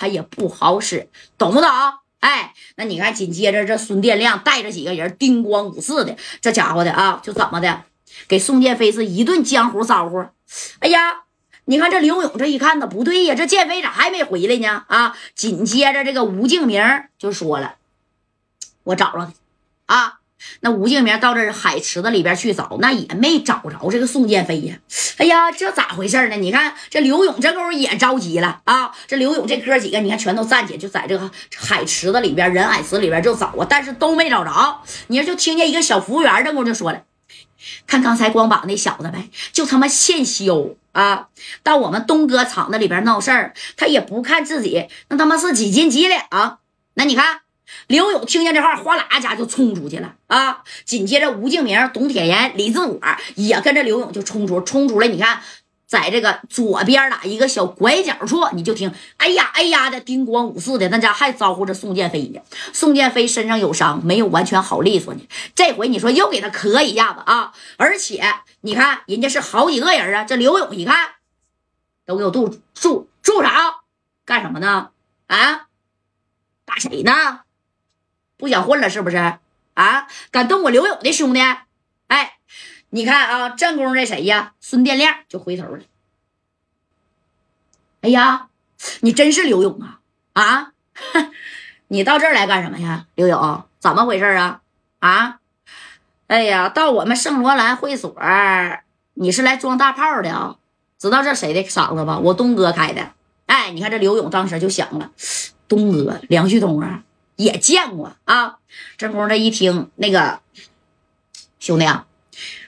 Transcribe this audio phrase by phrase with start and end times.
[0.00, 1.68] 他也不好使，懂不懂？
[2.20, 7.82] 哎，那你看，紧接着这孙殿亮带着几个人，叮咣五四的，这家伙的啊，就怎么的，
[8.26, 10.24] 给宋建飞是一顿江湖招呼。
[10.78, 11.24] 哎呀，
[11.66, 14.84] 你看这刘勇这一看，他不对呀，这建飞咋还没回来呢？
[14.88, 16.82] 啊，紧接着这个吴敬明
[17.18, 17.74] 就说了，
[18.84, 19.30] 我找着
[19.86, 20.19] 他啊。
[20.60, 24.76] 那吴敬明到这海池子里边去找，那也没找着这个宋建飞呀。
[25.18, 26.36] 哎呀，这咋回事呢？
[26.36, 28.90] 你看这刘勇这功夫也着急了啊！
[29.06, 34.80] 这刘勇这哥几个，你看全都站起，就在这个海池子里边、人海池里边就找啊，但是都没找着。
[35.08, 37.02] 你说就听见一个小服务员这功夫就说了
[37.86, 41.28] ：“看刚才光膀那小子呗，就他妈欠削啊！
[41.62, 46.58] 到我们东哥厂子里边闹事儿，他也不看自己那他妈是几斤几两。
[46.94, 47.40] 那你看。”
[47.86, 50.62] 刘勇听见这话，哗啦一下就冲出去了啊！
[50.84, 53.00] 紧接着，吴敬明、董铁岩、李自我
[53.34, 55.08] 也跟着刘勇就冲出，冲出来。
[55.08, 55.40] 你看，
[55.86, 62.40] 在这个左边的一个小拐角处，你就听“哎呀哎呀”的叮咣五四的，那家还招呼着宋建飞呢。
[62.72, 65.20] 宋建飞身上有伤，没有完全好利索呢。
[65.54, 67.52] 这回你说又给他磕一下子啊！
[67.76, 68.22] 而且
[68.60, 70.22] 你看，人家是好几个人啊。
[70.22, 70.96] 这刘勇一看，
[72.06, 73.80] 都给我住住住啥！
[74.24, 74.90] 干什么呢？
[75.26, 75.66] 啊？
[76.64, 77.40] 打谁呢？
[78.40, 79.16] 不想混了是不是
[79.74, 80.08] 啊？
[80.32, 81.40] 敢动我刘勇的兄弟？
[82.08, 82.38] 哎，
[82.88, 84.54] 你看啊，正宫这谁呀？
[84.58, 85.80] 孙殿亮就回头了。
[88.00, 88.48] 哎呀，
[89.00, 90.00] 你真是刘勇啊！
[90.32, 90.72] 啊，
[91.88, 93.06] 你到这儿来干什么呀？
[93.14, 94.62] 刘勇，怎么回事啊？
[94.98, 95.38] 啊？
[96.26, 98.16] 哎呀，到我们圣罗兰会所，
[99.14, 100.56] 你是来装大炮的啊？
[100.98, 102.18] 知道这谁的嗓子吧？
[102.18, 103.12] 我东哥开的。
[103.46, 105.10] 哎，你看这刘勇当时就想了，
[105.68, 107.02] 东哥梁旭东啊。
[107.40, 108.58] 也见过啊！
[108.98, 110.40] 这功夫这一听，那个
[111.58, 112.06] 兄弟啊，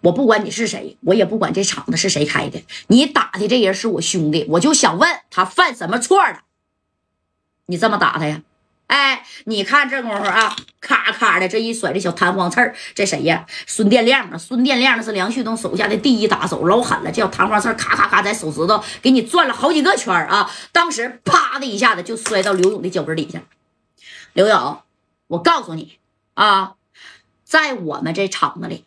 [0.00, 6.44] 我不管你是谁，我也不管这厂子是谁开的，你打的这人是我兄弟，我就想问他犯什么错了？
[7.66, 8.40] 你这么打他呀？
[8.86, 13.44] 哎，你看这功夫啊，咔咔的这一甩这小弹簧刺儿，这谁呀？
[13.66, 14.38] 孙殿亮啊！
[14.38, 20.50] 孙殿亮是梁旭东手下的第一打手，老狠了，这小弹簧刺儿咔咔咔在手指头给你转了好几个圈啊！
[20.72, 23.42] 当时啪的一下子就摔到刘勇的脚跟底下。
[24.34, 24.82] 刘勇，
[25.28, 25.98] 我告诉你
[26.34, 26.74] 啊，
[27.44, 28.84] 在我们这厂子里，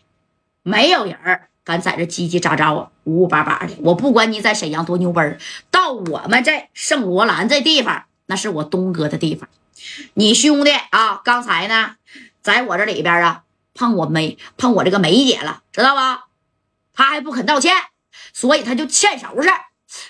[0.62, 3.74] 没有人敢在这叽叽喳喳、五五八八的。
[3.80, 5.38] 我不管你在沈阳多牛掰
[5.72, 9.48] 到我们这圣罗兰这地方，那是我东哥的地方。
[10.16, 11.96] 你兄弟啊，刚才呢，
[12.42, 16.28] 在我这里边啊，碰我梅，碰我这个梅姐了，知道吧？
[16.94, 17.74] 他还不肯道歉，
[18.34, 19.50] 所以他就欠收拾。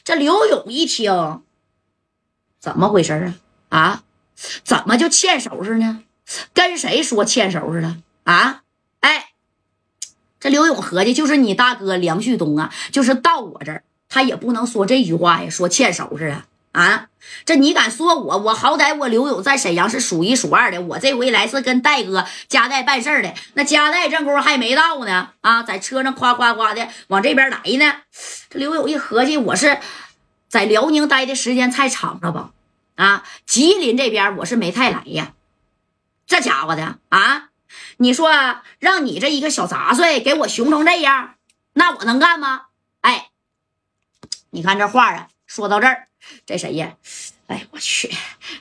[0.04, 1.44] 这刘勇一听，
[2.60, 3.36] 怎么回事
[3.70, 3.78] 啊？
[3.78, 4.04] 啊？
[4.64, 6.04] 怎么就欠收拾呢？
[6.54, 8.62] 跟谁说欠收拾了啊？
[9.00, 9.30] 哎，
[10.40, 17.08] 这刘勇合计，就是你大哥梁旭东啊，就是到我这儿，他也不能说这句话呀，说欠收拾啊啊！
[17.46, 18.38] 这你敢说我？
[18.38, 28.02] 我好歹我刘勇在沈阳是数一数二的，我这回来是跟戴哥加代办事的，那加代正宫还没到呢啊，在车上夸夸夸的往这边来呢。
[28.50, 29.80] 这刘勇一合计，我是
[30.48, 32.52] 在辽宁待的时间太长了吧？
[32.98, 35.34] 啊，吉林这边我是没太来呀，
[36.26, 37.50] 这家伙的啊，
[37.98, 38.32] 你说
[38.80, 41.36] 让你这一个小杂碎给我熊成这样，
[41.74, 42.64] 那我能干吗？
[43.02, 43.30] 哎，
[44.50, 46.08] 你看这话啊，说到这儿，
[46.48, 46.96] 这谁呀？
[47.46, 48.12] 哎，我去，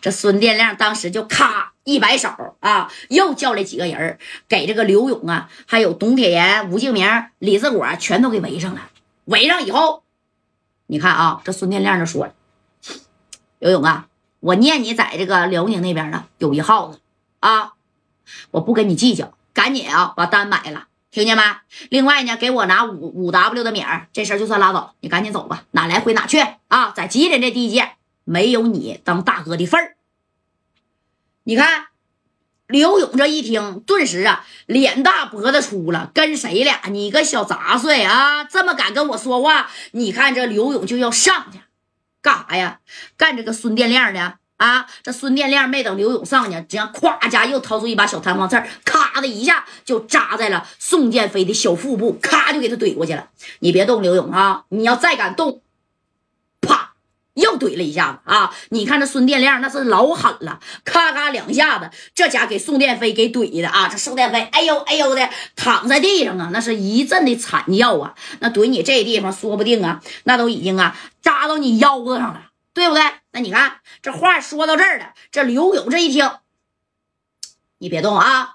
[0.02, 2.28] 这孙殿亮当时就咔一摆手
[2.60, 4.18] 啊，又叫来几个人
[4.48, 7.08] 给这个刘勇啊，还有董铁岩、吴敬明、
[7.38, 8.90] 李自果全都给围上了。
[9.24, 10.04] 围上以后，
[10.88, 12.34] 你看啊，这孙殿亮就说了，
[13.60, 14.08] 刘勇啊。
[14.46, 17.00] 我念你在这个辽宁那边呢，有一号子
[17.40, 17.72] 啊！
[18.52, 21.42] 我不跟你计较，赶紧啊把单买了，听见没？
[21.90, 26.92] 另外呢，给我拿五五 W 的米儿，这事儿就算拉倒，你赶紧走吧，哪来回哪去啊！
[26.94, 29.96] 在吉林这地界，没有你当大哥的份儿。
[31.42, 31.86] 你看，
[32.68, 36.82] 刘勇这一听，顿时啊脸大脖子粗了，跟谁俩？
[36.88, 39.68] 你个小杂碎啊，这么敢跟我说话？
[39.90, 41.58] 你看这刘勇就要上去。
[42.26, 42.80] 干啥呀？
[43.16, 44.84] 干这个孙殿亮的啊！
[45.04, 53.28] 这孙殿亮没等刘勇上去，这样咵家又掏出一把小弹簧刺，咔的一下就扎在了宋建飞的小腹部，咔就给他怼过去了。
[53.60, 54.64] 你别动，刘勇啊！
[54.70, 55.60] 你要再敢动，
[57.36, 58.54] 又怼了一下子啊！
[58.70, 63.88] 你看这孙殿亮那是老狠了，咔咔两下子，这家给宋殿飞给怼的啊！
[63.88, 68.14] 这宋殿飞哎呦哎呦的躺在地上啊，那是一阵的惨叫啊！
[68.40, 70.96] 那怼你这地方，说不定啊，那都已经啊。
[71.20, 73.02] 扎到你腰子上了，对不对？
[73.32, 76.30] 那你看这话说到这儿了，这刘勇这一听，
[77.78, 78.54] 你别动啊，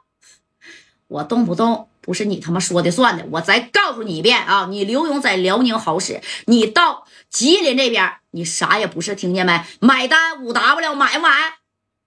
[1.07, 3.25] 我动不动不是你他妈说的算的。
[3.31, 9.61] 我再告诉你一遍啊，你刘勇在辽宁好使，你到吉林这边你啥也不是，听见没？
[9.79, 11.29] 买单五 W 买不买？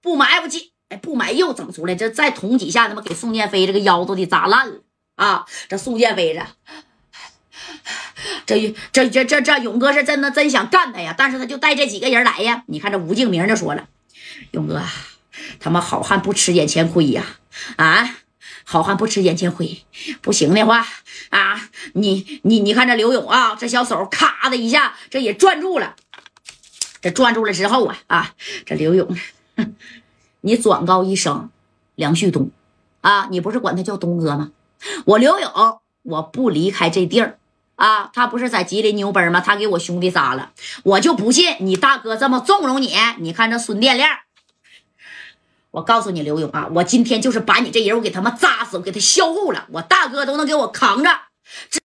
[0.02, 4.80] 不买不进，哎，不买又整出来，这再捅几下，他妈给宋建飞这个腰都得扎烂了
[5.16, 5.46] 啊！
[5.68, 6.42] 这宋建飞这。
[8.46, 12.64] 这这这这这勇哥是真的真想干他呀，但是他就带这几个人来呀。
[12.66, 13.88] 你看这吴敬明就说了
[14.52, 14.82] ：“勇哥，
[15.60, 17.24] 他妈好汉不吃眼前亏呀，
[17.76, 18.16] 啊，
[18.64, 19.84] 好汉不吃眼前亏，
[20.20, 20.86] 不行的话
[21.30, 25.94] 啊，你你你看这刘勇啊，这小手咔的一下，这也攥住了。
[27.00, 28.34] 这攥住了之后啊啊，
[28.64, 29.16] 这刘勇，
[30.40, 31.50] 你转告一声
[31.94, 32.50] 梁旭东
[33.02, 34.50] 啊，你不是管他叫东哥吗？
[35.04, 35.52] 我刘勇，
[36.02, 37.38] 我不离开这地儿。”
[37.76, 39.40] 啊，他不是在吉林牛奔吗？
[39.40, 40.52] 他给我兄弟扎了，
[40.84, 42.94] 我就不信你大哥这么纵容你。
[43.18, 44.10] 你看这孙殿亮，
[45.74, 51.10] 我告诉你刘勇啊，我今天就是把你这人我给他妈扎死，我给他销户了，我大哥都能给我扛着。